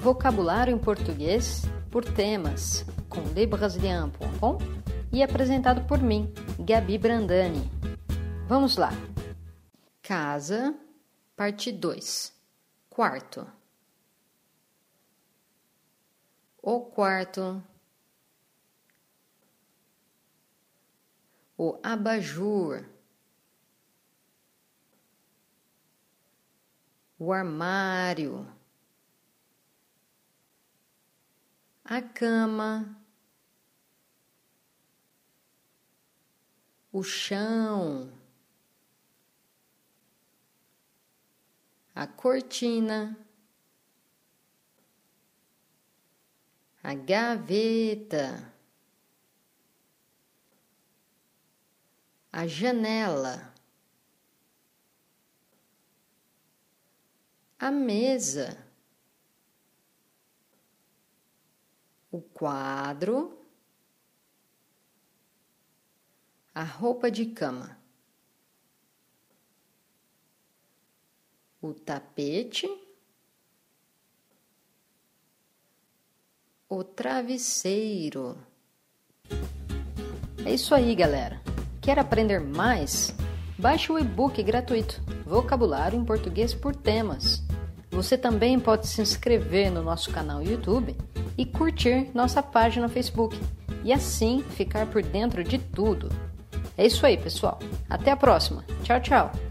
Vocabulário 0.00 0.72
em 0.72 0.78
português 0.78 1.62
por 1.90 2.04
temas 2.04 2.84
com 3.08 3.20
lebrasilian.com 3.34 4.58
e 5.12 5.22
apresentado 5.22 5.86
por 5.88 5.98
mim, 5.98 6.32
Gabi 6.60 6.96
Brandani. 6.98 7.68
Vamos 8.46 8.76
lá. 8.76 8.90
Casa, 10.00 10.74
parte 11.36 11.72
2. 11.72 12.32
Quarto. 12.88 13.46
O 16.62 16.80
quarto. 16.80 17.62
O 21.56 21.76
abajur. 21.82 22.84
O 27.18 27.32
armário. 27.32 28.57
A 31.88 32.02
cama. 32.02 32.96
O 36.92 37.02
chão. 37.02 38.12
A 41.94 42.06
cortina. 42.06 43.16
a 46.88 46.94
gaveta, 46.94 48.50
a 52.32 52.46
janela, 52.46 53.52
a 57.58 57.70
mesa, 57.70 58.67
o 62.10 62.20
quadro, 62.20 63.38
a 66.54 66.64
roupa 66.64 67.10
de 67.10 67.26
cama, 67.26 67.78
o 71.60 71.74
tapete 71.74 72.68
O 76.70 76.84
travesseiro. 76.84 78.36
É 80.44 80.52
isso 80.52 80.74
aí, 80.74 80.94
galera. 80.94 81.40
Quer 81.80 81.98
aprender 81.98 82.40
mais? 82.40 83.14
Baixe 83.58 83.90
o 83.90 83.98
e-book 83.98 84.42
gratuito 84.42 85.00
Vocabulário 85.24 85.98
em 85.98 86.04
Português 86.04 86.52
por 86.52 86.76
Temas. 86.76 87.42
Você 87.90 88.18
também 88.18 88.60
pode 88.60 88.86
se 88.86 89.00
inscrever 89.00 89.72
no 89.72 89.82
nosso 89.82 90.12
canal 90.12 90.42
YouTube 90.42 90.94
e 91.38 91.46
curtir 91.46 92.10
nossa 92.12 92.42
página 92.42 92.86
no 92.86 92.92
Facebook 92.92 93.40
e 93.84 93.92
assim 93.92 94.42
ficar 94.50 94.86
por 94.86 95.02
dentro 95.02 95.44
de 95.44 95.56
tudo. 95.56 96.10
É 96.76 96.84
isso 96.84 97.06
aí, 97.06 97.16
pessoal. 97.16 97.58
Até 97.88 98.10
a 98.10 98.16
próxima. 98.16 98.64
Tchau, 98.82 99.00
tchau. 99.00 99.47